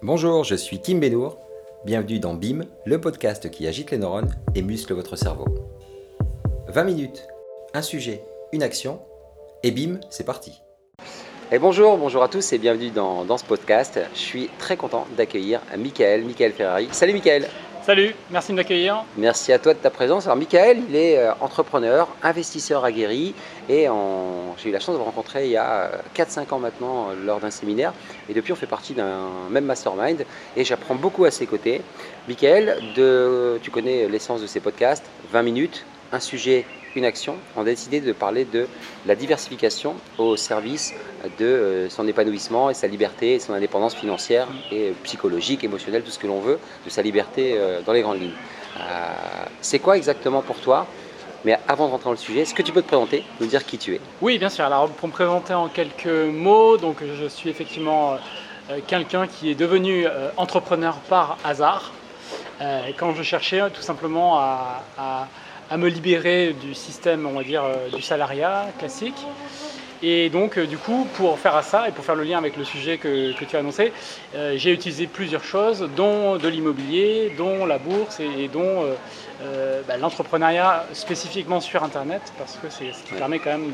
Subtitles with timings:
[0.00, 1.38] Bonjour, je suis Tim Benour.
[1.84, 5.46] Bienvenue dans BIM, le podcast qui agite les neurones et muscle votre cerveau.
[6.68, 7.26] 20 minutes,
[7.74, 8.22] un sujet,
[8.52, 9.00] une action,
[9.64, 10.62] et BIM, c'est parti.
[11.50, 13.98] Et bonjour, bonjour à tous et bienvenue dans, dans ce podcast.
[14.14, 16.88] Je suis très content d'accueillir Michael, Michael Ferrari.
[16.92, 17.48] Salut Michael
[17.88, 19.02] Salut, merci de m'accueillir.
[19.16, 20.26] Merci à toi de ta présence.
[20.26, 23.34] Alors Michael, il est euh, entrepreneur, investisseur aguerri
[23.66, 23.86] et
[24.58, 27.14] j'ai eu la chance de le rencontrer il y a 4-5 euh, ans maintenant euh,
[27.24, 27.94] lors d'un séminaire
[28.28, 31.80] et depuis on fait partie d'un même mastermind et j'apprends beaucoup à ses côtés.
[32.28, 32.76] Michael,
[33.62, 38.00] tu connais l'essence de ces podcasts, 20 minutes, un sujet une action, on a décidé
[38.00, 38.66] de parler de
[39.06, 40.94] la diversification au service
[41.38, 46.10] de euh, son épanouissement et sa liberté et son indépendance financière et psychologique, émotionnelle, tout
[46.10, 48.30] ce que l'on veut, de sa liberté euh, dans les grandes lignes.
[48.78, 48.82] Euh,
[49.60, 50.86] c'est quoi exactement pour toi?
[51.44, 53.64] Mais avant de rentrer dans le sujet, est-ce que tu peux te présenter, nous dire
[53.64, 54.00] qui tu es?
[54.20, 54.64] Oui, bien sûr.
[54.64, 58.18] Alors, pour me présenter en quelques mots, donc je suis effectivement
[58.88, 61.92] quelqu'un qui est devenu entrepreneur par hasard.
[62.98, 65.28] quand je cherchais tout simplement à à
[65.76, 69.26] me libérer du système, on va dire, euh, du salariat classique.
[70.00, 72.56] Et donc, euh, du coup, pour faire à ça et pour faire le lien avec
[72.56, 73.92] le sujet que, tu as annoncé,
[74.34, 78.84] euh, j'ai utilisé plusieurs choses, dont de l'immobilier, dont la bourse et, dont
[79.86, 83.72] bah, l'entrepreneuriat spécifiquement sur Internet, parce que c'est ce qui permet quand même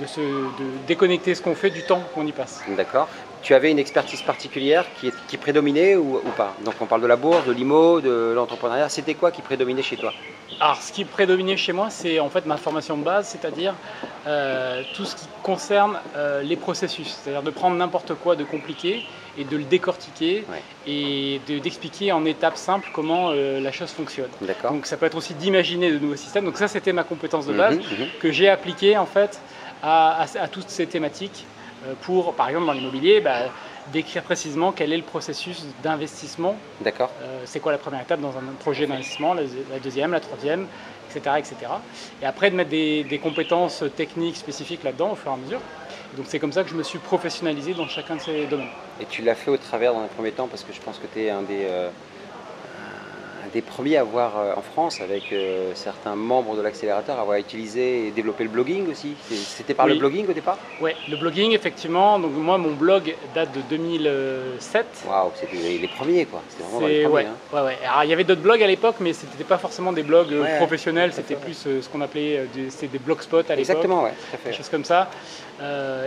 [0.00, 2.62] de, se, de déconnecter ce qu'on fait du temps qu'on y passe.
[2.76, 3.08] D'accord.
[3.48, 6.54] Tu avais une expertise particulière qui, qui prédominait ou, ou, pas?
[6.66, 8.90] Donc on parle de la bourse, de l'IMO, de l'entrepreneuriat.
[8.90, 10.12] C'était quoi qui prédominait chez toi?
[10.60, 13.72] Alors, ce qui prédominait chez moi, c'est en fait ma formation de base, c'est-à-dire
[14.26, 19.06] euh, tout ce qui concerne euh, les processus, c'est-à-dire de prendre n'importe quoi de compliqué
[19.38, 20.44] et de le décortiquer
[20.86, 24.28] et d'expliquer en étapes simples comment euh, la chose fonctionne.
[24.64, 26.44] Donc, ça peut être aussi d'imaginer de nouveaux systèmes.
[26.44, 28.06] Donc, ça, c'était ma compétence de base mhm, mhm.
[28.20, 29.40] que j'ai appliquée en fait
[29.82, 31.46] à, toutes ces thématiques
[32.02, 33.20] pour, par exemple, dans l'immobilier.
[33.20, 33.50] Bah,
[33.92, 36.56] décrire précisément quel est le processus d'investissement.
[36.80, 37.10] D'accord.
[37.22, 39.42] Euh, c'est quoi la première étape dans un projet d'investissement, la,
[39.82, 40.66] deuxième, la troisième,
[41.10, 41.36] etc.
[41.38, 41.56] etc.
[42.22, 45.60] Et après de mettre des, compétences techniques spécifiques là-dedans au fur et à mesure.
[46.16, 48.68] Donc c'est comme ça que je me suis professionnalisé dans chacun de ces domaines.
[49.00, 51.06] Et tu l'as fait au travers dans un premier temps parce que je pense que
[51.12, 51.64] tu es un des...
[51.64, 51.90] Euh,
[53.52, 58.06] des premiers à voir euh, en France, avec euh, certains membres de l'accélérateur, avoir utilisé
[58.06, 59.14] et développé le blogging aussi.
[59.28, 60.58] C'était par le blogging au départ?
[60.80, 62.18] Oui, le blogging, effectivement.
[62.18, 64.86] Donc moi, mon blog date de 2007.
[65.08, 66.42] Waouh, c'était les, premiers, quoi.
[66.48, 67.26] C'était vraiment les premiers.
[67.26, 67.34] Hein.
[67.52, 67.78] Ouais, ouais.
[67.84, 70.32] Alors, il y avait d'autres blogs à l'époque, mais ce n'était pas forcément des blogs
[70.32, 73.58] euh, professionnels, c'était plus ce qu'on appelait des, des blogspots à l'époque.
[73.58, 74.50] Exactement, ouais, tout à fait.
[74.50, 75.10] Des choses comme ça.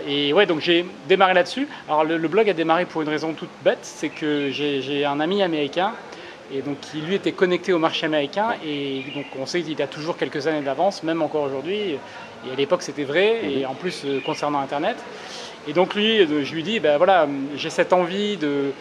[0.07, 1.67] et ouais, donc j'ai démarré là-dessus.
[1.87, 5.19] Alors, le, le blog a démarré pour une raison toute bête, c'est que j'ai un
[5.19, 5.93] ami américain
[6.53, 9.87] et donc qui lui était connecté au marché américain et donc on sait qu'il a
[9.87, 11.97] toujours quelques années d'avance, même encore aujourd'hui.
[12.45, 13.71] Et à l'époque c'était vrai, et mhm.
[13.71, 14.97] en plus euh, concernant Internet.
[15.67, 18.71] Et donc lui, euh, je lui dis, ben voilà, j'ai cette envie de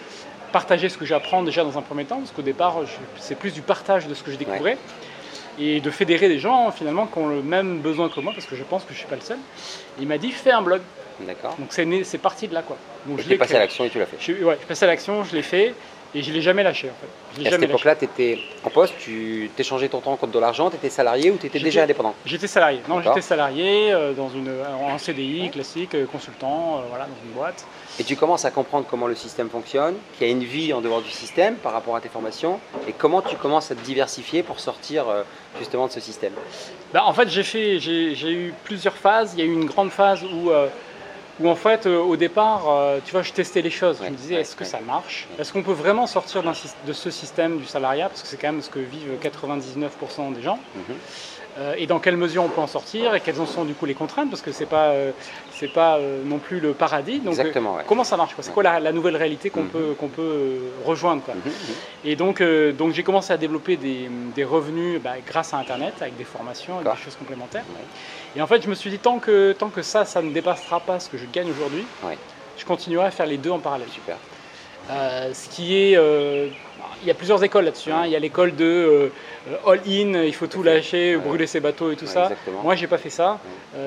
[0.52, 2.78] partager ce que j'apprends déjà dans un premier temps, parce qu'au départ
[3.18, 4.78] c'est plus du partage de ce que je découvrais.
[5.58, 8.56] Et de fédérer des gens finalement qui ont le même besoin que moi, parce que
[8.56, 9.38] je pense que je ne suis pas le seul.
[10.00, 10.80] il m'a dit fais un blog.
[11.20, 11.54] D'accord.
[11.58, 12.78] Donc c'est parti de là quoi.
[13.04, 14.16] Donc, je l'ai passé à l'action et tu l'as fait.
[14.20, 15.74] Je, ouais, je passé à l'action, je l'ai fait.
[16.14, 17.46] Et je ne l'ai jamais lâché en fait.
[17.46, 20.76] à cette époque-là, tu étais en poste, tu t'échangeais ton temps contre de l'argent, tu
[20.76, 22.80] étais salarié ou tu étais déjà indépendant J'étais salarié.
[22.88, 24.50] Non, j'étais salarié euh, dans une,
[24.82, 27.64] en CDI classique, euh, consultant, euh, voilà, dans une boîte.
[28.00, 30.80] Et tu commences à comprendre comment le système fonctionne, qu'il y a une vie en
[30.80, 34.42] dehors du système par rapport à tes formations, et comment tu commences à te diversifier
[34.42, 35.04] pour sortir
[35.58, 36.32] justement de ce système?
[36.92, 39.34] Bah, En fait, j'ai, fait, j'ai, eu plusieurs phases.
[39.34, 40.50] Il y a eu une grande phase où
[41.40, 43.98] où en fait, euh, au départ, euh, tu vois, je testais les choses.
[44.04, 47.58] je me disais, est-ce que ça marche Est-ce qu'on peut vraiment sortir de ce système
[47.58, 48.08] du salariat?
[48.08, 50.58] Parce que c'est quand même ce que vivent 99% des gens.
[50.74, 50.96] Mhm.
[51.76, 53.94] Et dans quelle mesure on peut en sortir et quelles en sont du coup les
[53.94, 54.92] contraintes parce que c'est pas
[55.52, 59.16] c'est pas non plus le paradis donc Exactement, comment ça marche c'est quoi la, nouvelle
[59.16, 59.68] réalité qu'on mhm.
[59.68, 61.34] peut qu'on peut rejoindre quoi?
[61.34, 61.52] Mhm,
[62.04, 62.42] et donc
[62.78, 66.80] donc j'ai commencé à développer des, des revenus bah, grâce à internet avec des formations
[66.80, 67.64] et des choses complémentaires
[68.36, 70.80] et en fait, je me suis dit, tant que, tant que ça, ça ne dépassera
[70.80, 71.84] pas ce que je gagne aujourd'hui,
[72.56, 73.88] je continuerai à faire les deux en parallèle.
[73.88, 74.16] Super.
[74.90, 75.96] Euh, ce qui est.
[75.96, 76.48] Euh,
[77.02, 77.90] il y a plusieurs écoles là-dessus.
[77.92, 78.02] Hein.
[78.04, 81.96] Il y a l'école de euh, all-in, il faut tout lâcher, brûler ses bateaux et
[81.96, 82.30] tout ça.
[82.62, 83.38] Moi, j'ai pas fait ça.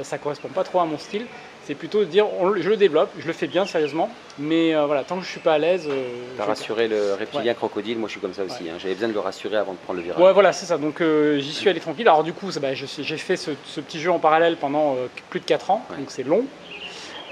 [0.04, 1.25] ça correspond pas trop à mon style.
[1.65, 2.25] C'est plutôt de dire,
[2.57, 5.54] je le développe, je le fais bien sérieusement, mais voilà, tant que je suis pas
[5.54, 5.88] à l'aise.
[5.89, 8.69] Euh, rassurer le reptilien crocodile, moi je suis comme ça aussi.
[8.69, 8.74] Hein.
[8.80, 10.21] J'avais besoin de le rassurer avant de prendre le virage.
[10.21, 10.77] Ouais, voilà, c'est ça.
[10.77, 12.07] Donc j'y suis allé tranquille.
[12.09, 14.98] Alors du coup, bah, j'ai fait ce, petit jeu en parallèle pendant
[15.30, 16.45] plus de 4 ans, donc c'est long.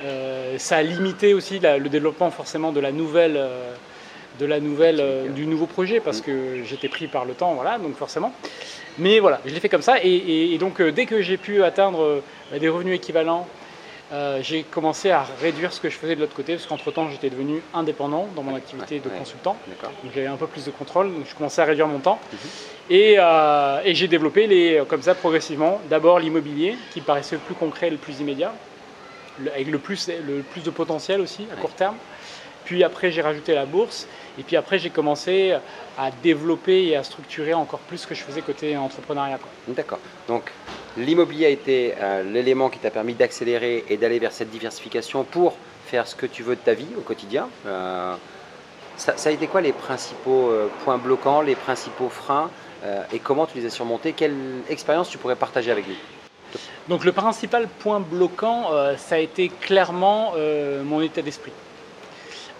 [0.03, 3.73] Euh, ça a limité aussi le développement forcément de la nouvelle, euh,
[4.39, 6.23] de la nouvelle euh, du nouveau projet parce mm.
[6.23, 8.33] que j'étais pris par le temps, voilà, donc forcément.
[8.97, 12.21] Mais voilà, je l'ai fait comme ça et, donc dès que j'ai pu atteindre
[12.59, 13.47] des revenus équivalents
[14.11, 17.29] euh, j'ai commencé à réduire ce que je faisais de l'autre côté, parce qu'entre-temps, j'étais
[17.29, 19.17] devenu indépendant dans mon activité de ouais.
[19.17, 19.55] consultant.
[20.03, 22.19] Donc j'avais un peu plus de contrôle, donc je commençais à réduire mon temps.
[22.31, 22.39] Mhm.
[22.89, 25.79] Et, euh, et j'ai développé les, comme ça progressivement.
[25.89, 28.53] D'abord l'immobilier, qui me paraissait le plus concret, le plus immédiat,
[29.39, 31.61] le- avec le plus, le plus de potentiel aussi à Ouais.
[31.61, 31.95] court terme.
[32.65, 34.07] Puis après j'ai rajouté la bourse.
[34.39, 35.55] Et puis après j'ai commencé
[35.97, 39.39] à développer et à structurer encore plus ce que je faisais côté entrepreneuriat.
[39.67, 39.99] D'accord.
[40.27, 40.51] Donc
[40.97, 45.55] l'immobilier a été euh, l'élément qui t'a permis d'accélérer et d'aller vers cette diversification pour
[45.85, 47.47] faire ce que tu veux de ta vie au quotidien.
[47.65, 48.13] Euh,
[48.97, 52.49] ça, ça a été quoi les principaux euh, points bloquants, les principaux freins
[53.13, 54.13] et comment tu les as surmontés?
[54.13, 54.33] Quelle
[54.67, 55.93] expérience tu pourrais partager avec nous?
[56.87, 61.51] Donc le principal point bloquant, euh, ça a été clairement euh, mon état d'esprit.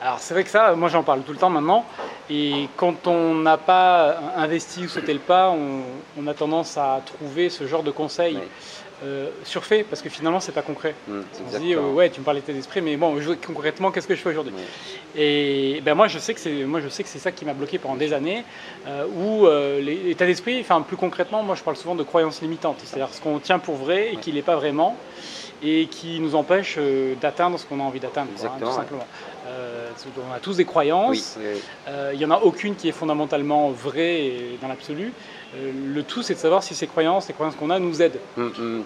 [0.02, 1.86] Alors c'est vrai que ça, moi j'en parle tout le temps maintenant,
[2.30, 5.82] et quand on n'a pas investi ou sauté le pas, on,
[6.20, 8.48] on a tendance à trouver ce genre de conseils Oui.
[9.04, 10.96] euh, surfaits, parce que finalement c'est pas concret.
[11.08, 13.92] Hum, On se dit, euh, ouais, tu me parles d'état d'esprit, mais bon, je- concrètement,
[13.92, 14.54] qu'est-ce que je fais aujourd'hui?
[15.16, 17.54] Et ben moi, je sais que c'est moi, je sais que c'est ça qui m'a
[17.54, 18.44] bloqué pendant des années,
[18.88, 22.80] euh, où euh, l'état d'esprit, enfin plus concrètement, moi je parle souvent de croyances limitantes,
[22.84, 24.96] c'est-à-dire ce qu'on tient pour vrai et qui n'est pas vraiment,
[25.64, 26.80] et qui nous empêche
[27.22, 28.72] d'atteindre ce qu'on a envie d'atteindre, hein, tout ouais.
[28.72, 29.06] simplement.
[30.30, 31.36] On a tous des croyances.
[31.38, 31.62] Oui, oui, oui.
[31.88, 35.14] Euh, Il n'y en a aucune qui est fondamentalement vraie et dans l'absolu.
[35.56, 38.20] Euh, le tout, c'est de savoir si ces croyances, les croyances qu'on a, nous aident.
[38.36, 38.42] Tout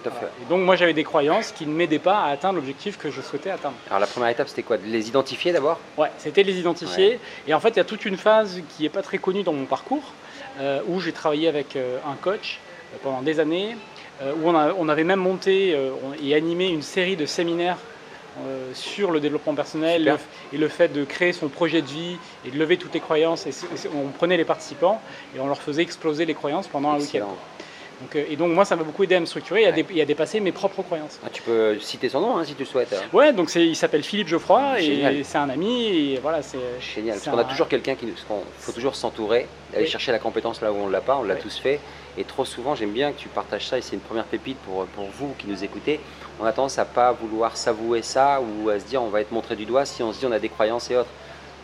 [0.06, 0.18] à fait.
[0.20, 0.32] Voilà.
[0.42, 3.22] Et donc, moi, j'avais des croyances qui ne m'aidaient pas à atteindre l'objectif que je
[3.22, 3.76] souhaitais atteindre.
[3.88, 4.78] Alors la première étape c'était quoi?
[4.78, 5.80] De les identifier d'abord?
[5.98, 7.20] Ouais, c'était les identifier.
[7.48, 9.54] Et en fait, il y a toute une phase qui n'est pas très connue dans
[9.54, 10.14] mon parcours,
[10.60, 12.60] euh, où j'ai travaillé avec euh, un coach
[13.04, 13.76] pendant des années,
[14.22, 17.78] euh, où on, a- on avait même monté on- et animé une série de séminaires
[18.40, 20.18] euh, sur le développement personnel le-
[20.54, 23.46] et le fait de créer son projet de vie et de lever toutes les croyances.
[23.48, 23.52] Et
[23.96, 25.02] on prenait les participants
[25.36, 27.28] et on leur faisait exploser les croyances pendant un week-end.
[28.02, 29.84] Donc, euh, et donc moi, ça m'a beaucoup aidé à me structurer et à, Ouais.
[29.84, 31.18] dé- et à dépasser mes propres croyances.
[31.26, 32.92] Ah, tu peux citer son nom hein, si tu souhaites.
[32.92, 33.06] hein.
[33.14, 35.16] Ouais, donc il s'appelle Philippe Geoffroy Génial.
[35.16, 38.06] et c'est un ami et voilà, c'est Génial, parce qu'on a un- toujours quelqu'un qui
[38.06, 38.12] nous.
[38.12, 39.90] Il faut toujours s'entourer, aller Oui.
[39.90, 41.40] chercher la compétence là où on ne l'a pas, on l'a Oui.
[41.42, 41.80] tous fait.
[42.18, 44.86] Et trop souvent, j'aime bien que tu partages ça, et c'est une première pépite pour,
[44.88, 46.02] pour vous qui nous écoutez.
[46.40, 49.32] On a tendance à pas vouloir s'avouer ça ou à se dire on va être
[49.32, 51.10] montré du doigt si on se dit on a des croyances et autres.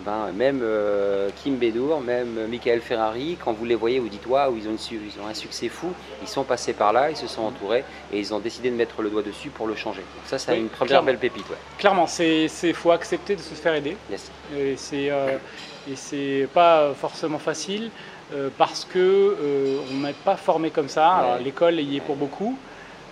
[0.06, 4.58] Ben, même euh, Kim Bedour, même Michael Ferrari, quand vous les voyez, vous dites waouh,
[4.58, 7.28] ils, ont une ils ont un succès fou, ils sont passés par là, ils se
[7.28, 10.00] sont entourés et ils ont décidé de mettre le doigt dessus pour le changer.
[10.00, 11.06] Donc, ça, c'est Oui, une première clairement.
[11.06, 11.48] belle pépite.
[11.50, 11.58] Ouais.
[11.78, 13.96] Clairement, c'est il faut accepter de se faire aider.
[14.10, 14.32] Yes.
[14.58, 17.92] Et c'est euh, pas forcément facile
[18.34, 21.36] euh, parce que euh, on n'est pas formé comme ça.
[21.38, 21.44] Ouais.
[21.44, 22.58] l'école y est pour beaucoup.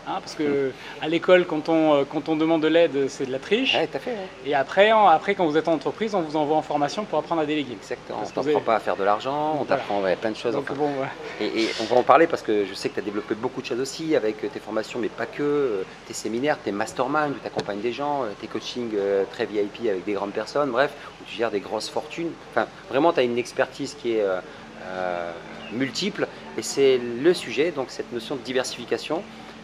[0.07, 3.31] Hein, parce que à l'école, quand on, euh, quand on demande de l'aide, c'est de
[3.31, 3.75] la triche.
[3.75, 4.11] Ouais, t'as fait.
[4.11, 4.27] ouais.
[4.45, 7.19] Et après, en- après, quand vous êtes en entreprise, on vous envoie en formation pour
[7.19, 7.73] apprendre à déléguer.
[7.73, 8.19] Exactement.
[8.19, 9.81] Parce On t'apprend avez- pas à faire de l'argent, on Voilà.
[9.81, 10.53] t'apprend ouais, plein de choses.
[10.55, 10.75] Donc enfin.
[10.79, 11.07] bon, ouais.
[11.41, 13.61] Et, et on va en parler parce que je sais que tu as développé beaucoup
[13.61, 17.31] de choses aussi avec euh, tes formations, mais pas que, euh, tes séminaires, tes masterminds
[17.31, 18.91] où tu accompagnes des gens, tes coachings
[19.31, 20.91] très VIP avec des grandes personnes, bref,
[21.21, 22.31] où tu gères des grosses fortunes.
[22.51, 25.31] Enfin, vraiment, tu as une expertise qui est euh,
[25.71, 29.21] multiple et c'est le sujet, donc cette notion de diversification.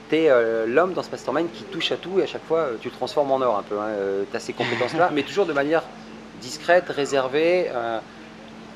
[0.10, 2.76] Tu es l'homme dans ce mastermind qui touche à tout et à chaque fois, euh,
[2.80, 3.76] tu le transformes en or un peu.
[4.30, 5.84] tu as ces compétences-là, mais toujours de manière
[6.42, 7.70] discrète, réservée.
[7.74, 8.00] euh,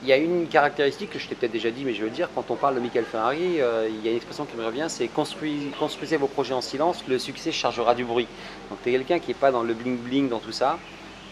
[0.01, 2.15] il y a une caractéristique que je t'ai peut-être déjà dit, mais je veux le
[2.15, 4.65] dire, quand on parle de Michael Ferrari, euh, il y a une expression qui me
[4.65, 8.25] revient, c'est construis- construisez vos projets en silence, le succès chargera du bruit.
[8.69, 10.79] Donc tu es quelqu'un qui n'est pas dans le bling-bling, dans tout ça.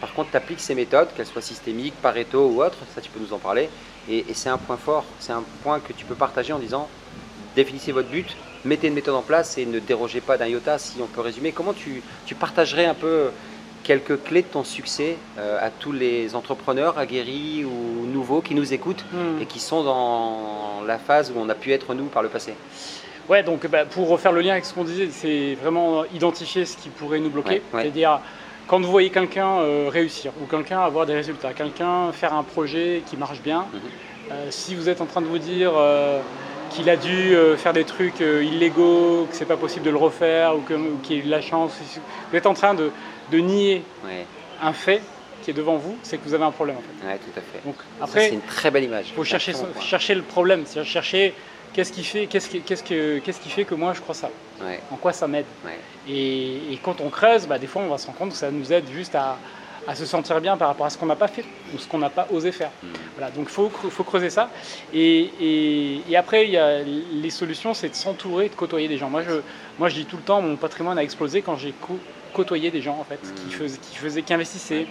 [0.02, 3.18] Par contre, tu appliques ces méthodes, qu'elles soient systémiques, Pareto ou autres, ça tu peux
[3.20, 3.70] nous en parler.
[4.06, 6.88] Et, et c'est un point fort, c'est un point que tu peux partager en disant,
[7.56, 8.36] définissez votre but,
[8.68, 11.50] mettez une méthode en place et ne dérogez pas d'un iota, si on peut résumer.
[11.52, 13.30] Comment tu, tu partagerais un peu
[13.82, 18.72] quelques clés de ton succès euh, à tous les entrepreneurs aguerris ou nouveaux qui nous
[18.74, 19.40] écoutent Hmm.
[19.40, 22.52] et qui sont dans la phase où on a pu être nous par le passé?
[23.28, 26.76] Ouais, donc bah, pour refaire le lien avec ce qu'on disait, c'est vraiment identifier ce
[26.76, 27.50] qui pourrait nous bloquer.
[27.50, 27.82] Ouais, ouais.
[27.82, 28.20] C'est-à-dire,
[28.66, 33.02] quand vous voyez quelqu'un euh, réussir ou quelqu'un avoir des résultats, quelqu'un faire un projet
[33.08, 33.80] qui marche bien, Mhm.
[34.32, 36.20] euh, si vous êtes en train de vous dire euh,
[36.68, 39.96] qu'il a dû euh, faire des trucs euh, illégaux, que c'est pas possible de le
[39.96, 41.72] refaire ou ou qu'il a eu de la chance,
[42.30, 42.90] vous êtes en train de,
[43.32, 44.24] de nier Ouais,
[44.62, 45.00] un fait
[45.42, 47.06] qui est devant vous, c'est que vous avez un problème en fait.
[47.06, 47.64] ouais, tout à fait.
[47.66, 49.06] Donc après, c'est une très belle image.
[49.08, 51.34] il faut C'est chercher, chercher le problème, c'est-à-dire chercher
[51.72, 54.30] qu'est-ce qui fait, qu'est-ce qui, qu'est-ce que, qu'est-ce qui fait que moi je crois ça,
[54.60, 55.46] Ouais, en quoi ça m'aide.
[56.08, 58.72] et quand on creuse, bah, des fois on va se rendre compte que ça nous
[58.72, 59.36] aide juste à,
[59.88, 61.96] à se sentir bien par rapport à ce qu'on n'a pas fait ou ce qu'on
[61.98, 62.70] n'a pas osé faire.
[62.82, 62.88] Hmm.
[63.16, 64.50] Voilà, donc il faut, faut creuser ça.
[64.92, 68.98] Et, et- et après, il y a les solutions, c'est de s'entourer, de côtoyer des
[68.98, 69.08] gens.
[69.08, 69.40] Moi je,
[69.78, 71.72] moi, je dis tout le temps, mon patrimoine a explosé quand j'ai
[72.32, 73.50] côtoyé des gens en fait, qui, Mm.
[73.50, 74.86] faisaient, qui, faisaient, qui investissaient,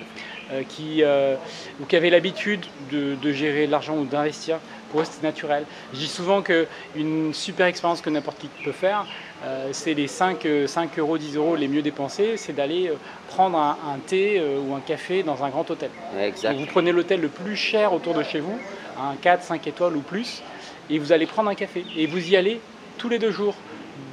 [0.51, 1.35] euh, qui, euh,
[1.81, 4.59] ou qui avaient l'habitude de, de gérer de l'argent ou d'investir.
[4.91, 5.65] Pour eux, c'était naturel.
[5.93, 9.05] Je dis souvent qu'une super expérience que n'importe qui peut faire,
[9.43, 12.91] euh, c'est les 5, 5 euros, 10 euros les mieux dépensés, c'est d'aller
[13.27, 13.75] prendre un,
[14.07, 15.89] thé ou un café dans un grand hôtel.
[16.13, 18.57] vous prenez l'hôtel le plus cher autour de chez vous,
[18.97, 20.41] un 4, 5 étoiles ou plus,
[20.89, 21.83] et vous allez prendre un café.
[21.97, 22.61] Et vous y allez
[22.97, 23.55] tous les deux jours,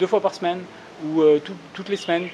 [0.00, 0.62] deux fois par semaine
[1.06, 1.22] ou
[1.74, 2.28] toutes les semaines.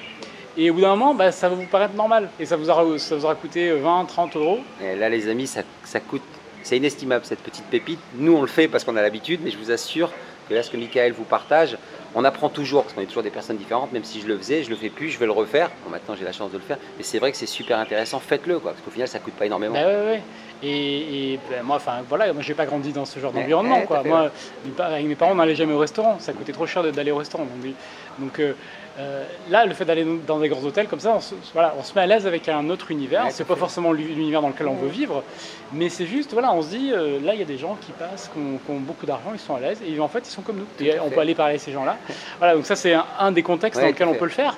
[0.57, 2.29] Et au bout d'un moment, bah, ça va vous paraître normal.
[2.39, 4.59] Et ça vous aura, ça vous aura coûté 20, 30 euros.
[4.83, 6.21] Et là, les amis, ça, ça coûte.
[6.63, 7.99] C'est inestimable cette petite pépite.
[8.15, 10.11] Nous, on le fait parce qu'on a l'habitude, mais je vous assure
[10.47, 11.77] que là, ce que Michael vous partage,
[12.13, 14.63] on apprend toujours, parce qu'on est toujours des personnes différentes, même si je le faisais,
[14.63, 15.71] je le fais plus, je vais le refaire.
[15.85, 16.77] Bon, maintenant, j'ai la chance de le faire.
[16.97, 19.45] Mais c'est vrai que c'est super intéressant, faites-le, quoi, parce qu'au final, ça coûte pas
[19.45, 19.73] énormément.
[19.73, 20.21] Bah, ouais, ouais.
[20.63, 23.81] Et, ben, moi, enfin voilà, moi j'ai pas grandi dans ce genre d'environnement.
[23.81, 24.03] quoi.
[24.03, 24.31] Moi,
[24.79, 26.17] avec mes parents, on n'allait jamais au restaurant.
[26.19, 27.45] Ça coûtait trop cher d'aller au restaurant.
[27.45, 27.73] Donc,
[28.19, 28.53] donc euh,
[28.99, 31.83] euh, là, le fait d'aller dans des grands hôtels comme ça, on se, voilà, on
[31.83, 33.25] se met à l'aise avec un autre univers.
[33.29, 35.23] c'est pas forcément l'univers dans lequel on veut vivre,
[35.71, 37.93] mais c'est juste, voilà, on se dit, euh, là, il y a des gens qui
[37.93, 40.57] passent, qui ont, beaucoup d'argent, ils sont à l'aise, et en fait, ils sont comme
[40.57, 40.85] nous.
[40.85, 41.97] Et on peut aller parler à ces gens-là.
[42.37, 44.57] voilà, donc ça, c'est un, des contextes dans lesquels on peut le faire.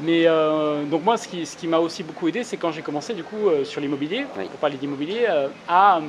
[0.00, 2.82] Mais euh, donc moi, ce qui, ce qui m'a aussi beaucoup aidé, c'est quand j'ai
[2.82, 5.26] commencé du coup sur l'immobilier, pour parler d'immobilier,
[5.68, 6.00] à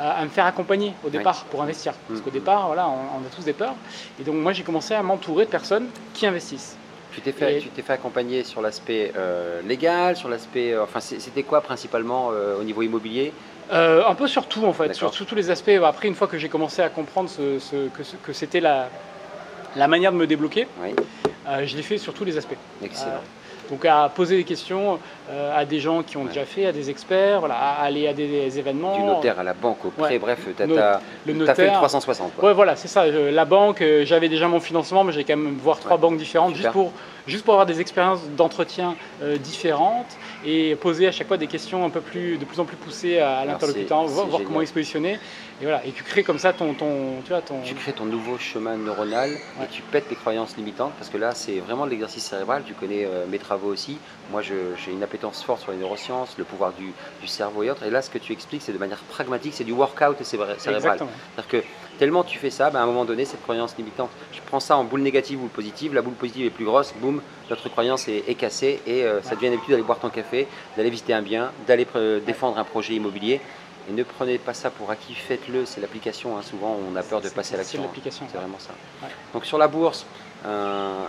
[0.00, 1.92] à, me faire accompagner au départ pour investir.
[2.08, 2.22] Parce mm.
[2.22, 3.74] qu'au départ, voilà, on, on, a tous des peurs.
[4.18, 6.76] Et donc moi, j'ai commencé à m'entourer de personnes qui investissent.
[7.12, 10.72] Tu t'es fait, tu t'es fait accompagner sur l'aspect euh, légal, sur l'aspect.
[10.72, 13.32] Euh, enfin, c'était quoi principalement euh, au niveau immobilier?
[13.72, 15.70] Un peu sur tout en fait, sur, tous les aspects.
[15.84, 18.88] Après, une fois que j'ai commencé à comprendre ce, que, que c'était la,
[19.76, 20.66] la manière de me débloquer,
[21.64, 22.56] je l'ai fait sur tous les aspects.
[22.82, 23.22] Excellent.
[23.70, 24.98] Donc à poser des questions
[25.30, 28.12] euh, à des gens qui ont déjà fait, à des experts, voilà, à aller à
[28.12, 28.96] des, événements.
[28.96, 31.00] Du notaire à la banque, au prêt, bref, tu as,
[31.54, 32.32] fait le 360.
[32.42, 33.06] Ouais, voilà, c'est ça.
[33.06, 36.56] la banque, euh, j'avais déjà mon financement, mais j'ai quand même voir trois banques différentes
[36.56, 36.92] juste pour,
[37.26, 41.84] juste pour avoir des expériences d'entretien euh, différentes et poser à chaque fois des questions
[41.84, 44.72] un peu plus, de plus en plus poussées à, l'interlocuteur, voir, voir comment il se
[44.72, 45.18] positionnait.
[45.60, 47.60] Et voilà, et tu crées comme ça ton, ton, tu vois, ton...
[47.62, 51.32] Tu crées ton nouveau chemin neuronal et tu pètes tes croyances limitantes parce que là,
[51.34, 52.62] c'est vraiment l'exercice cérébral.
[52.66, 53.98] Tu connais euh, mes travaux aussi.
[54.30, 57.82] Moi, j'ai une appétence forte sur les neurosciences, le pouvoir du, du, cerveau et autres.
[57.82, 60.56] Et là, ce que tu expliques, c'est de manière pragmatique, c'est du workout cérébral.
[60.58, 61.62] C'est-à-dire que
[62.00, 64.74] tellement tu fais ça, ben, à un moment donné, cette croyance limitante, je prends ça
[64.78, 65.92] en boule négative ou positive.
[65.94, 69.48] La boule positive est plus grosse, boum, notre croyance est, cassée et euh, ça devient
[69.48, 72.94] une habitude d'aller boire ton café, d'aller visiter un bien, d'aller euh, défendre un projet
[72.94, 73.42] immobilier.
[73.88, 76.38] Et ne prenez pas ça pour acquis, faites-le, c'est l'application.
[76.38, 76.42] Hein.
[76.42, 77.82] Souvent, on a peur de passer à l'action.
[77.94, 78.72] C'est C'est vraiment ça.
[79.34, 80.06] Donc sur la bourse,
[80.46, 81.04] euh,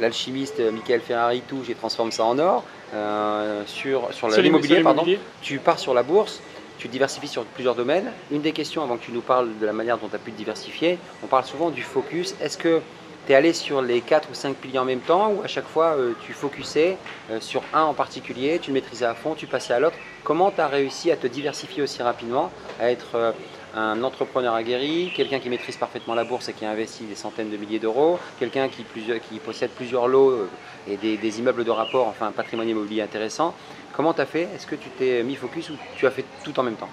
[0.00, 2.62] l'alchimiste Michael Ferrari, tout, j'ai transformé ça en or.
[2.94, 5.04] Euh, sur sur, l'immobilier, pardon,
[5.42, 6.40] tu pars sur la bourse,
[6.78, 8.10] tu diversifies sur plusieurs domaines.
[8.30, 10.32] Une des questions, avant que tu nous parles de la manière dont tu as pu
[10.32, 12.34] te diversifier, on parle souvent du focus.
[12.40, 12.80] Est-ce que
[13.26, 15.66] tu es allé sur les 4 ou 5 piliers en même temps ou à chaque
[15.66, 16.96] fois euh, tu focusais
[17.30, 19.96] euh, sur un en particulier, tu le maîtrisais à fond, tu passais à l'autre?
[20.22, 23.32] Comment tu as réussi à te diversifier aussi rapidement, euh,
[23.76, 27.50] un entrepreneur aguerri, quelqu'un qui maîtrise parfaitement la bourse et qui a investi des centaines
[27.50, 28.84] de milliers d'euros, quelqu'un qui,
[29.28, 30.48] qui, possède plusieurs lots
[30.88, 33.54] et des, immeubles de rapport, enfin un patrimoine immobilier intéressant
[33.94, 34.48] Comment tu as fait?
[34.54, 36.90] Est-ce que tu t'es mis focus ou tu as fait tout en même temps?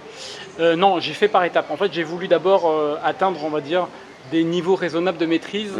[0.77, 1.69] Non, j'ai fait par étapes.
[1.69, 3.89] En fait, j'ai voulu d'abord atteindre, on va dire,
[4.31, 5.73] des niveaux raisonnables de maîtrise.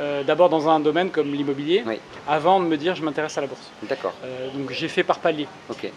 [0.00, 1.84] Euh, d'abord dans un domaine comme l'immobilier,
[2.26, 3.70] avant de me dire je m'intéresse à la bourse.
[3.82, 4.14] D'accord.
[4.24, 5.46] Euh, donc j'ai fait par palier.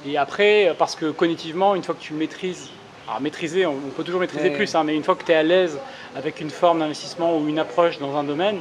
[0.06, 2.70] Et après, parce que cognitivement, une fois que tu maîtrises,
[3.08, 5.44] alors maîtriser, on, peut toujours maîtriser plus, hein, mais une fois que tu es à
[5.44, 5.78] l'aise
[6.16, 8.60] avec une forme d'investissement ou une approche dans un domaine,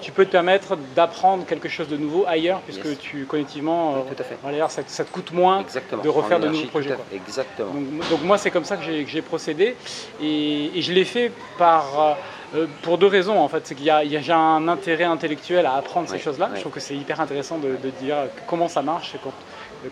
[0.00, 4.24] tu peux te permettre d'apprendre quelque chose de nouveau ailleurs, puisque tu cognitivement, tout à
[4.24, 4.36] fait.
[4.44, 5.64] Euh, ça, ça, te coûte moins
[6.02, 6.96] de refaire de nouveaux projets.
[7.14, 7.72] Exactement.
[8.10, 9.76] Donc, moi, c'est comme ça que j'ai procédé,
[10.20, 12.16] et, et je l'ai fait par
[12.54, 13.66] euh, pour deux raisons en fait.
[13.66, 16.50] C'est qu'il y, a un intérêt intellectuel à apprendre ces choses-là.
[16.54, 19.32] Je trouve que c'est hyper intéressant de, dire comment ça marche quand,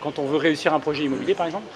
[0.00, 1.66] quand, on veut réussir un projet immobilier par exemple.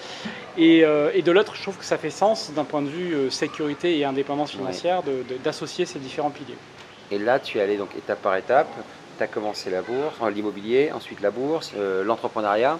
[0.56, 3.14] Et, euh, et de l'autre, je trouve que ça fait sens d'un point de vue
[3.14, 5.02] euh, sécurité et indépendance financière
[5.42, 6.56] d'associer ces différents piliers.
[7.10, 8.68] Et là, tu es allé donc étape par étape.
[9.16, 11.72] Tu as commencé la bourse, l'immobilier, ensuite la bourse,
[12.04, 12.78] l'entrepreneuriat.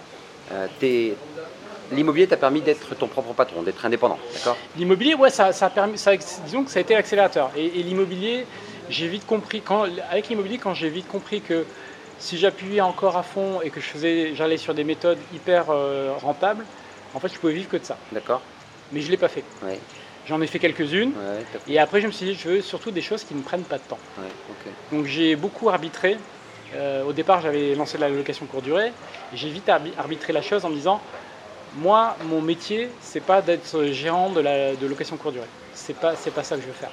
[1.91, 4.57] L'immobilier t'a permis d'être ton propre patron, d'être indépendant, d'accord?
[4.77, 7.51] L'immobilier, ouais, ça, a permis, ça, disons que ça a été l'accélérateur.
[7.55, 8.45] Et, l'immobilier,
[8.89, 11.65] j'ai vite compris, quand, avec l'immobilier, quand j'ai vite compris que
[12.19, 16.13] si j'appuyais encore à fond et que je faisais, j'allais sur des méthodes hyper euh,
[16.21, 16.65] rentables,
[17.13, 17.97] en fait, je pouvais vivre que de ça.
[18.11, 18.41] D'accord.
[18.91, 19.43] Mais je ne l'ai pas fait.
[20.27, 21.13] J'en ai fait quelques-unes.
[21.67, 23.77] et après, je me suis dit, je veux surtout des choses qui ne prennent pas
[23.77, 23.99] de temps.
[24.91, 26.17] Donc, j'ai beaucoup arbitré.
[26.75, 28.91] Euh, au départ, j'avais lancé la location courte durée.
[29.33, 30.99] J'ai vite arbitré la chose en me disant,
[31.77, 35.47] moi, mon métier, c'est pas d'être gérant de, la, de location courte durée.
[35.73, 36.91] C'est pas, c'est pas ça que je veux faire.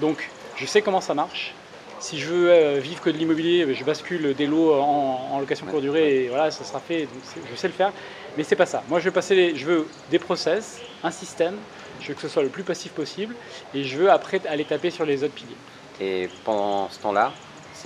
[0.00, 1.54] Donc, je sais comment ça marche.
[2.06, 5.82] Si je veux euh, vivre que de l'immobilier, je bascule des lots en, location courte
[5.82, 7.08] durée et voilà, ça sera fait.
[7.50, 7.92] Je sais le faire.
[8.36, 8.84] Mais c'est pas ça.
[8.88, 11.56] Moi, je veux passer, je veux des process, un système.
[12.00, 13.34] Je veux que ce soit le plus passif possible
[13.74, 15.56] et je veux après aller taper sur les autres piliers.
[16.00, 17.32] Et pendant ce temps-là,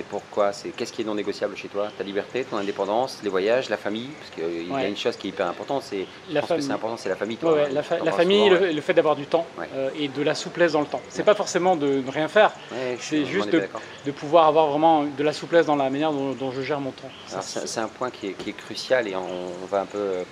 [0.01, 1.89] C'est pourquoi C'est qu'est-ce qui est non négociable chez toi?
[1.99, 4.09] Ta liberté, ton indépendance, les voyages, la famille?
[4.19, 6.55] Parce qu'il y a une chose qui est hyper importante, c'est je La pense que
[6.55, 6.67] famille.
[6.69, 7.37] c'est important, c'est la famille.
[7.37, 10.09] Toi, ouais, hein, la, fa- famille, souvent, le, le fait d'avoir du temps euh, et
[10.09, 11.03] de la souplesse dans le temps.
[11.11, 15.23] C'est pas forcément de ne rien faire, je c'est juste de- pouvoir avoir vraiment de
[15.23, 17.11] la souplesse dans la manière dont, dont je gère mon temps.
[17.43, 19.21] C'est un point qui est, qui est crucial et on,
[19.63, 20.23] on va un peu euh,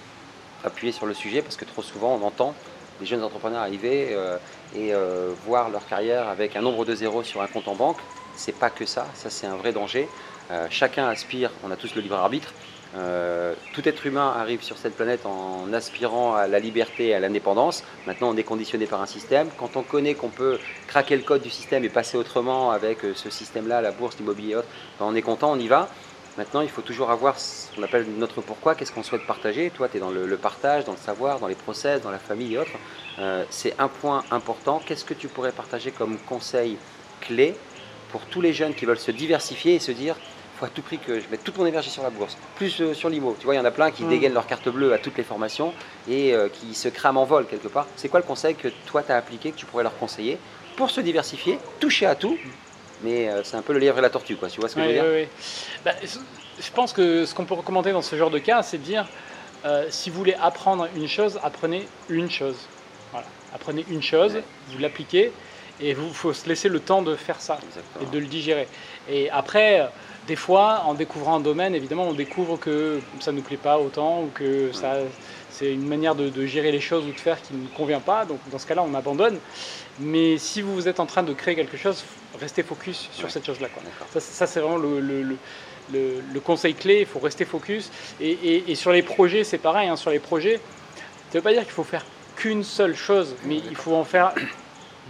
[0.65, 2.55] appuyer sur le sujet parce que trop souvent on entend
[3.01, 4.39] des jeunes entrepreneurs arriver euh,
[4.75, 7.99] et euh, voir leur carrière avec un nombre de zéros sur un compte en banque.
[8.39, 10.09] C'est pas que ça, ça c'est un vrai danger.
[10.53, 12.55] Euh, chacun aspire, on a tous le libre arbitre.
[12.97, 17.21] Euh, tout être humain arrive sur cette planète en aspirant à la liberté et à
[17.21, 17.83] l'indépendance.
[18.07, 19.49] Maintenant, on est conditionné par un système.
[19.59, 23.13] Quand on connaît qu'on peut craquer le code du système et passer autrement avec euh,
[23.13, 24.69] ce système-là, la bourse, l'immobilier et autres,
[25.01, 25.89] ben, on est content, on y va.
[26.39, 29.71] Maintenant, il faut toujours avoir ce qu'on appelle notre pourquoi, qu'est-ce qu'on souhaite partager?
[29.71, 32.55] Toi, tu es dans le, partage, dans le savoir, dans les process, dans la famille
[32.55, 32.71] et autres.
[33.51, 34.81] C'est un point important.
[34.87, 36.79] Qu'est-ce que tu pourrais partager comme conseil
[37.21, 37.57] clé
[38.11, 40.17] pour tous les jeunes qui veulent se diversifier et se dire
[40.59, 42.93] faut à tout prix que je mette toute mon énergie sur la bourse, plus euh,
[42.93, 43.37] sur l'IMO.
[43.39, 44.09] Tu vois, il y en a plein qui Mm.
[44.09, 45.73] dégainent leur carte bleue à toutes les formations
[46.09, 47.87] et euh, qui se crament en vol quelque part.
[47.95, 50.37] C'est quoi le conseil que toi tu as appliqué, que tu pourrais leur conseiller
[50.77, 52.37] pour se diversifier, toucher à tout
[53.03, 54.49] mais euh, c'est un peu le lièvre et la tortue, quoi.
[54.49, 55.05] Tu vois ce que je veux dire?
[55.05, 55.29] ouais, ouais.
[55.85, 58.83] Bah, je pense que ce qu'on peut recommander dans ce genre de cas, c'est de
[58.83, 59.07] dire
[59.91, 62.57] si vous voulez apprendre une chose, apprenez une chose.
[63.13, 63.29] Voilà.
[63.55, 64.43] Apprenez une chose, Ouais.
[64.71, 65.31] vous l'appliquez
[65.81, 68.07] et vous faut se laisser le temps de faire ça Exactement.
[68.11, 68.69] et de le digérer.
[69.09, 69.87] Et après, euh,
[70.27, 73.79] des fois, en découvrant un domaine, évidemment, on découvre que ça ne nous plaît pas
[73.79, 74.97] autant ou que ça,
[75.51, 78.01] c'est une manière de, de gérer les choses ou de faire qui ne nous convient
[78.01, 78.25] pas.
[78.25, 79.39] Donc, dans ce cas-là, on abandonne.
[80.01, 82.05] Mais si vous êtes en train de créer quelque chose,
[82.41, 83.31] restez focus sur Ouais.
[83.31, 83.69] cette chose-là.
[84.13, 85.37] Ça, ça, c'est vraiment le, le- le-
[85.93, 87.01] le- le conseil clé.
[87.01, 87.91] Il faut rester focus.
[88.21, 89.89] Et, et- et sur les projets, c'est pareil.
[89.89, 92.05] hein, sur les projets, ça ne veut pas dire qu'il faut faire
[92.37, 94.33] qu'une seule chose, mais il faut en faire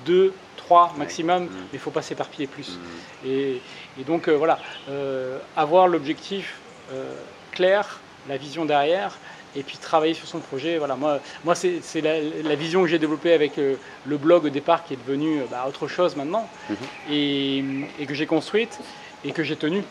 [0.07, 0.33] deux,
[0.69, 1.45] trois maximum.
[1.45, 2.69] Mais il ne faut pas s'éparpiller plus.
[2.77, 3.27] Mm.
[3.29, 3.63] Et,
[4.01, 4.59] et donc euh, voilà,
[4.91, 6.59] euh, avoir l'objectif
[6.93, 7.15] euh,
[7.53, 9.17] clair, la vision derrière,
[9.57, 10.77] et puis travailler sur son projet.
[10.79, 14.85] Voilà, moi, moi c'est la, la vision que j'ai développée avec le blog au départ
[14.85, 16.77] qui est devenu bah, autre chose maintenant, Mhm.
[17.11, 17.59] et,
[18.01, 18.79] et que j'ai construite
[19.25, 19.83] et que j'ai tenue.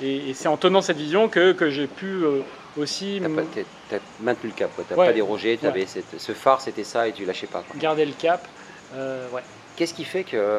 [0.00, 2.22] Et, et c'est en tenant cette vision que, que j'ai pu
[2.78, 5.06] aussi pas- t'es- t'as maintenu le cap, tu n'as Ouais.
[5.08, 7.64] pas dérogé, t'avais cette- ce phare, c'était ça et tu lâchais pas.
[7.68, 7.74] quoi.
[7.80, 8.46] garder le cap.
[8.94, 9.42] Euh, ouais.
[9.80, 10.58] Qu'est-ce qui fait que, euh,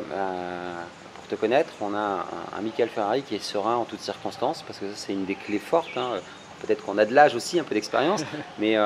[1.14, 4.64] pour te connaître, on a un, un Michael Ferrari qui est serein en toutes circonstances
[4.66, 5.96] Parce que ça, c'est une des clés fortes.
[5.96, 6.14] hein.
[6.60, 8.22] Peut-être qu'on a de l'âge aussi, un peu d'expérience,
[8.58, 8.78] mais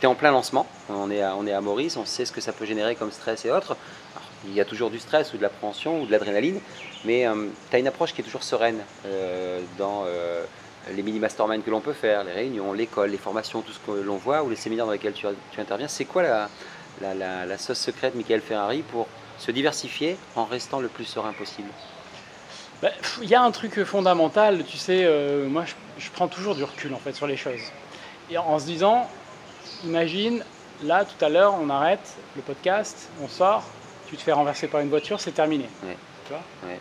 [0.00, 0.66] tu es en plein lancement.
[0.88, 3.12] On est, à, on est à Maurice, on sait ce que ça peut générer comme
[3.12, 3.76] stress et autres.
[4.16, 6.58] Alors, il y a toujours du stress ou de l'appréhension ou de l'adrénaline,
[7.04, 7.26] mais
[7.70, 10.42] tu as une approche qui est toujours sereine euh, dans euh,
[10.92, 14.16] les mini-masterminds que l'on peut faire, les réunions, l'école, les formations, tout ce que l'on
[14.16, 15.86] voit, ou les séminaires dans lesquels tu, tu interviens.
[15.86, 16.48] C'est quoi la,
[17.00, 19.06] la, la, la sauce secrète Michael Ferrari pour
[19.38, 21.68] se diversifier en restant le plus serein possible
[22.82, 22.90] Bah,
[23.22, 25.74] Il y a un truc fondamental, tu sais, euh, moi je,
[26.04, 27.60] je prends toujours du recul en fait sur les choses.
[28.30, 29.08] Et en se disant,
[29.84, 30.44] imagine,
[30.82, 33.62] là tout à l'heure on arrête le podcast, on sort,
[34.08, 35.64] tu te fais renverser par une voiture, c'est terminé.
[35.84, 35.96] Ouais.
[36.26, 36.78] Tu vois Ouais,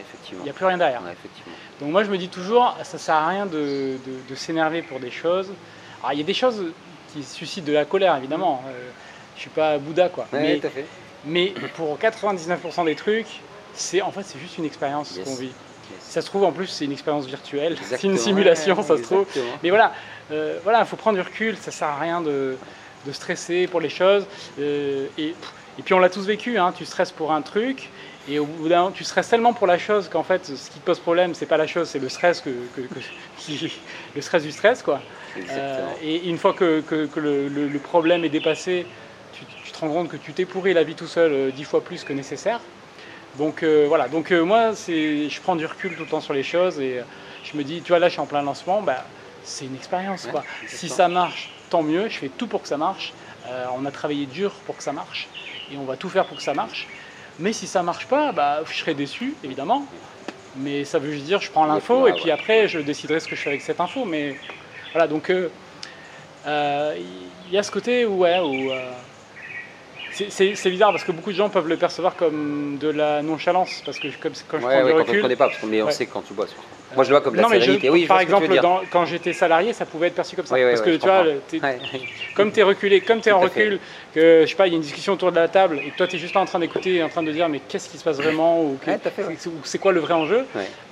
[0.00, 0.40] effectivement.
[0.42, 1.00] Il n'y a plus rien derrière.
[1.10, 1.52] Effectivement.
[1.80, 5.00] Donc moi je me dis toujours, ça sert à rien de, de- de s'énerver pour
[5.00, 5.50] des choses.
[6.00, 6.64] Alors il y a des choses
[7.12, 8.62] qui suscitent de la colère évidemment.
[8.68, 8.90] Euh,
[9.36, 10.26] je suis pas Bouddha quoi.
[10.32, 10.86] Ouais, mais, tout à fait.
[11.24, 13.26] Mais pour 99% des trucs,
[13.74, 15.24] c'est en fait c'est juste une expérience Yes.
[15.26, 15.46] qu'on vit.
[15.46, 15.54] Yes.
[16.00, 19.20] Ça se trouve en plus c'est une expérience virtuelle, c'est une simulation ça se trouve.
[19.22, 19.58] exactement.
[19.62, 19.92] Mais voilà,
[20.30, 22.56] euh, voilà, il faut prendre du recul, ça sert à rien de,
[23.06, 24.26] de stresser pour les choses.
[24.58, 25.34] Euh, et,
[25.78, 27.88] et puis on l'a tous vécu, hein, tu stresses pour un truc,
[28.28, 30.84] et au bout d'un tu stresses tellement pour la chose qu'en fait, ce qui te
[30.84, 33.00] pose problème, c'est pas la chose, c'est le stress que, que- que-
[33.38, 33.72] qui-
[34.14, 35.00] le stress du stress, quoi.
[35.50, 38.86] Euh, et une fois que, que- que le, le- le problème est dépassé,
[39.82, 42.12] rends compte que tu t'es pourri la vie tout seul euh, dix fois plus que
[42.12, 42.60] nécessaire.
[43.38, 46.34] Donc euh, voilà, donc euh, moi, c'est, je prends du recul tout le temps sur
[46.34, 47.02] les choses et euh,
[47.44, 49.04] je me dis, tu vois, là, je suis en plein lancement, bah,
[49.42, 50.44] c'est une expérience, Ouais, quoi.
[50.66, 53.12] Si ça marche, tant mieux, je fais tout pour que ça marche.
[53.76, 55.28] On a travaillé dur pour que ça marche
[55.72, 56.86] et on va tout faire pour que ça marche.
[57.40, 59.84] Mais si ça marche pas, bah, je serai déçu, évidemment.
[60.56, 63.34] Mais ça veut juste dire, je prends l'info et puis après, je déciderai ce que
[63.34, 64.04] je fais avec cette info.
[64.04, 64.36] Mais
[64.92, 65.50] voilà, donc il
[67.50, 68.70] y a ce côté où, ouais, où
[70.12, 73.98] c'est- bizarre parce que beaucoup de gens peuvent le percevoir comme de la nonchalance parce
[73.98, 75.22] que comme, quand je Ouais, prends ouais, du quand on ne recul.
[75.22, 75.90] connaît pas, parce qu'on Ouais.
[75.90, 76.54] sait quand tu bosses.
[76.94, 77.88] Moi, je le vois comme de la non, mais je- sérénité.
[77.88, 80.54] oui, je par exemple, dans- quand j'étais salarié, ça pouvait être perçu comme ça.
[80.54, 81.24] Oui, parce que tu vois,
[82.34, 83.80] comme tu es reculé, comme tu es en recul,
[84.12, 85.96] que je sais pas, il y a une discussion autour de la table et que
[85.96, 87.96] toi tu es juste là en train d'écouter, en train de dire mais qu'est-ce qui
[87.98, 88.78] se passe vraiment ou
[89.64, 90.44] c'est- quoi le vrai enjeu,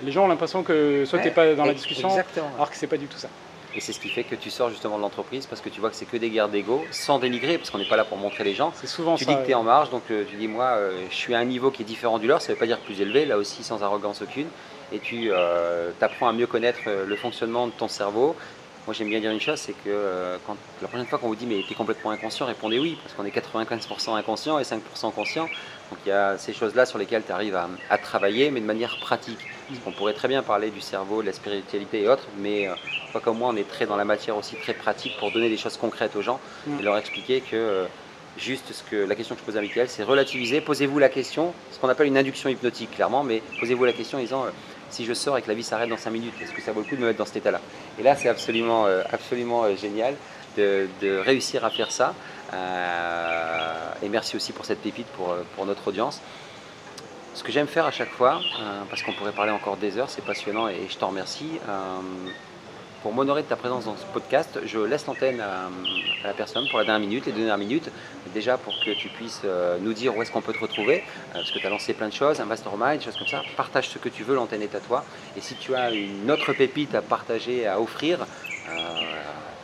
[0.03, 2.09] les gens ont l'impression que soit tu n'es pas dans la discussion,
[2.57, 3.29] alors que c'est pas du tout ça.
[3.75, 5.91] Et c'est ce qui fait que tu sors justement de l'entreprise parce que tu vois
[5.91, 8.43] que c'est que des guerres d'ego, sans dénigrer, parce qu'on n'est pas là pour montrer
[8.43, 8.73] les gens.
[8.75, 9.31] C'est souvent Tu ça.
[9.33, 11.39] dis que tu es en marge, donc euh, tu dis moi, euh, je suis à
[11.39, 13.37] un niveau qui est différent du leur, ça ne veut pas dire plus élevé, là
[13.37, 14.49] aussi sans arrogance aucune.
[14.93, 15.31] et tu
[16.01, 18.35] apprends à mieux connaître le fonctionnement de ton cerveau.
[18.87, 21.47] Moi j'aime bien dire une chose, c'est que quand, la prochaine fois qu'on vous dit
[21.47, 25.45] mais tu es complètement inconscient, répondez oui, parce qu'on est 95% inconscient et 5% conscient.
[25.45, 27.57] Donc il y a ces choses-là sur lesquelles tu arrives
[27.89, 29.39] à, travailler, mais de manière pratique.
[29.71, 32.69] Parce qu'on pourrait très bien parler du cerveau, de la spiritualité et autres, mais
[33.13, 35.57] pas comme moi, on est très dans la matière aussi très pratique pour donner des
[35.57, 36.81] choses concrètes aux gens mm.
[36.81, 37.87] et leur expliquer que
[38.37, 41.53] juste ce que la question que je pose à Michael, c'est relativiser, posez-vous la question,
[41.73, 44.51] ce qu'on appelle une induction hypnotique clairement, mais posez-vous la question en disant euh,
[44.91, 46.81] si je sors et que la vie s'arrête dans 5 minutes, est-ce que ça vaut
[46.81, 47.61] le coup de me mettre dans cet état-là?
[47.99, 50.15] Et là, c'est absolument, euh, absolument euh, génial
[50.57, 50.89] de,
[51.25, 52.15] réussir à faire ça.
[54.03, 56.21] et merci aussi pour cette pépite pour, pour notre audience.
[57.41, 58.39] Ce que j'aime faire à chaque fois,
[58.91, 61.59] parce qu'on pourrait parler encore des heures, c'est passionnant et je t'en remercie
[63.03, 65.71] pour m'honorer de ta présence dans ce podcast, je laisse l'antenne à,
[66.23, 67.91] la personne pour la dernière minute, les deux dernières minutes,
[68.35, 71.35] déjà pour que tu puisses euh, nous dire où est-ce qu'on peut te retrouver, euh,
[71.35, 73.43] parce que tu as lancé plein de choses, un mastermind, des choses comme ça.
[73.57, 75.03] Partage ce que tu veux, l'antenne est à toi.
[75.35, 78.75] Et si tu as une autre pépite à partager, à offrir, euh,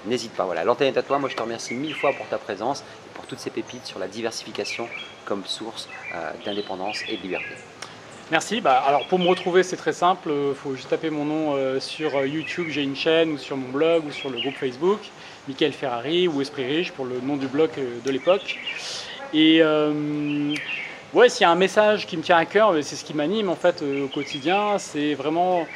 [0.07, 0.45] n'hésite pas.
[0.45, 1.19] Voilà, l'antenne est à toi.
[1.19, 2.85] Moi, je te remercie mille fois pour ta présence
[3.17, 4.89] pour toutes ces pépites sur la diversification
[5.25, 5.89] comme source
[6.45, 7.57] d'indépendance et de liberté.
[8.33, 8.61] Merci.
[8.61, 10.33] Bah, alors pour me retrouver, c'est très simple.
[10.49, 13.57] Il faut juste taper mon nom euh, sur euh, YouTube, j'ai une chaîne, ou sur
[13.57, 14.99] mon blog, ou sur le groupe Facebook,
[15.47, 18.59] Michael Ferrari ou Esprit Riche pour le nom du blog euh, de l'époque.
[19.33, 19.63] Et
[21.15, 23.49] ouais, s'il y a un message qui me tient à cœur, c'est ce qui m'anime
[23.49, 24.79] en fait au quotidien.
[24.79, 25.67] C'est vraiment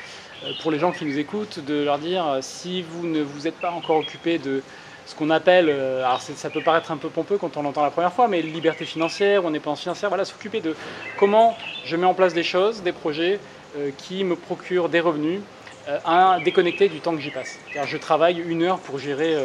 [0.63, 3.71] pour les gens qui nous écoutent de leur dire si vous ne vous êtes pas
[3.71, 4.63] encore occupé de
[5.11, 7.91] ce qu'on appelle, euh, alors ça peut paraître un peu pompeux quand on l'entend la
[7.91, 10.77] première fois, mais liberté financière ou indépendance financière, voilà, s'occuper de
[11.19, 13.41] comment je mets en place des choses, des projets
[13.77, 15.41] euh, qui me procurent des revenus,
[15.89, 17.59] euh, déconnectés du temps que j'y passe.
[17.85, 19.37] je travaille une heure pour gérer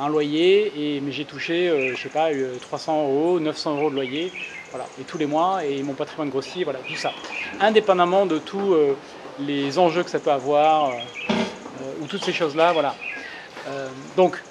[0.00, 2.30] un loyer, et, mais j'ai touché, je sais pas,
[2.62, 4.32] 300 euros, 900 euros de loyer,
[4.70, 7.12] voilà, et tous les mois, et mon patrimoine grossit, voilà, tout ça.
[7.60, 8.74] Indépendamment de tous
[9.38, 10.90] les enjeux que ça peut avoir,
[12.00, 12.96] ou toutes ces choses-là, voilà.
[14.16, 14.42] donc,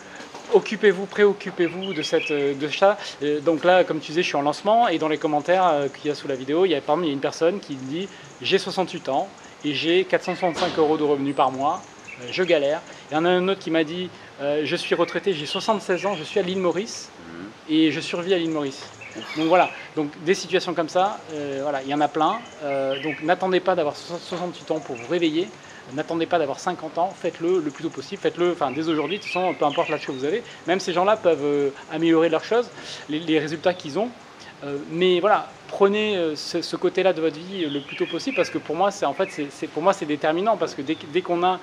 [0.53, 2.97] occupez-vous, préoccupez-vous de, cette, euh, de ça.
[3.43, 6.07] donc là, comme tu disais, je suis en lancement et dans les commentaires euh, qu'il
[6.07, 7.59] y a sous la vidéo, il y a, par exemple, il y a une personne
[7.59, 8.07] qui dit
[8.41, 9.27] j'ai 68 ans
[9.65, 11.81] et j'ai 465 euros de revenus par mois,
[12.21, 12.81] euh, je galère.
[13.11, 16.15] Il y en a un autre qui m'a dit je suis retraité, j'ai 76 ans,
[16.15, 17.49] je suis à l'île Maurice mhm.
[17.69, 18.83] et je survis à l'île Maurice.
[19.35, 21.19] Donc voilà, donc des situations comme ça,
[21.63, 22.39] voilà, il y en a plein.
[23.01, 25.47] donc n'attendez pas d'avoir 68 ans pour vous réveiller.
[25.93, 29.23] N'attendez pas d'avoir 50 ans, faites-le le plus tôt possible, faites-le enfin, dès aujourd'hui, de
[29.23, 30.43] toute façon, peu importe l'âge que vous avez.
[30.67, 32.69] Même ces gens-là peuvent euh, améliorer leurs choses,
[33.09, 34.09] les, résultats qu'ils ont.
[34.65, 38.49] Euh, mais voilà, prenez euh, ce, côté-là de votre vie le plus tôt possible parce
[38.49, 39.29] que pour moi, c'est en fait,
[39.73, 41.59] pour moi, c'est déterminant parce que dès, qu'on a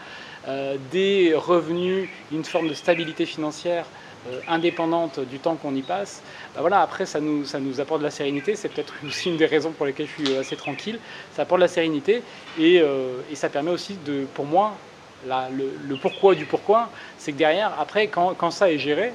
[0.93, 3.87] des revenus, une forme de stabilité financière,
[4.49, 6.23] indépendante du temps qu'on y passe,
[6.55, 9.37] bah voilà, après ça nous, ça nous apporte de la sérénité, c'est peut-être aussi une
[9.37, 10.99] des raisons pour lesquelles je suis assez tranquille,
[11.35, 12.23] ça apporte de la sérénité
[12.59, 14.73] et, euh, et ça permet aussi de, pour moi,
[15.27, 19.13] le, le, pourquoi du pourquoi, c'est que derrière, après, quand, quand ça est géré,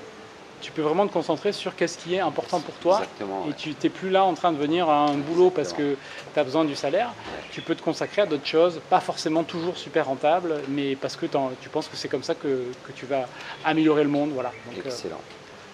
[0.61, 3.01] tu peux vraiment te concentrer sur qu'est-ce qui est important pour toi.
[3.49, 5.95] et tu n'es plus là en train de venir à un boulot parce que
[6.33, 7.13] tu as besoin du salaire.
[7.51, 11.25] Tu peux te consacrer à d'autres choses, pas forcément toujours super rentables, mais parce que
[11.61, 13.27] tu penses que c'est comme ça que, tu vas
[13.63, 14.31] améliorer le monde.
[14.33, 14.51] Voilà.
[14.73, 15.21] Euh, Excellent.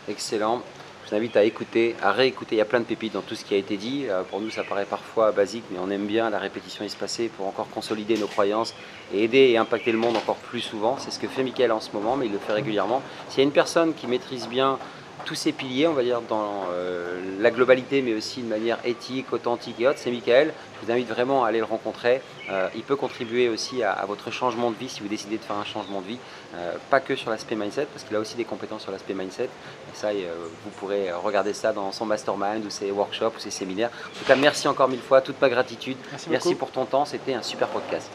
[0.08, 0.62] Excellent.
[1.06, 2.56] Je vous invite à écouter, à réécouter.
[2.56, 4.08] Il y a plein de pépites dans tout ce qui a été dit.
[4.10, 7.46] Euh, pour nous, ça paraît parfois basique, mais on aime bien la répétition espacée pour
[7.46, 8.74] encore consolider nos croyances
[9.14, 10.98] et aider et impacter le monde encore plus souvent.
[10.98, 13.04] C'est ce que fait Mickaël en ce moment, mais il le fait régulièrement.
[13.30, 14.80] S'il y a une personne qui maîtrise bien
[15.26, 19.34] tous ces piliers, on va dire, dans euh, la globalité, mais aussi de manière éthique,
[19.34, 20.54] authentique et autres, c'est Michael.
[20.80, 22.22] Je vous invite vraiment à aller le rencontrer.
[22.50, 25.58] Euh, il peut contribuer aussi à, votre changement de vie si vous décidez de faire
[25.58, 26.20] un changement de vie.
[26.56, 29.46] Euh, pas que sur l'aspect mindset, parce qu'il a aussi des compétences sur l'aspect mindset.
[29.46, 33.90] Et ça, vous pourrez regarder ça dans son mastermind ou ses workshops ou ses séminaires.
[34.16, 35.98] En tout cas, merci encore mille fois, toute ma gratitude.
[36.12, 38.10] Merci, merci pour ton temps, c'était un super podcast.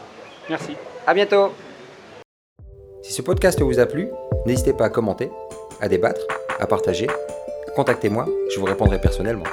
[0.49, 0.75] Merci.
[1.05, 1.51] À bientôt.
[3.03, 4.09] Si ce podcast vous a plu,
[4.45, 5.29] n'hésitez pas à commenter,
[5.81, 6.21] à débattre
[6.61, 7.07] à partager,
[7.75, 9.45] contactez-moi, je vous répondrai personnellement.